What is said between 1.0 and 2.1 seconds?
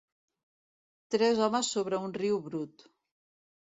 Tres homes sobre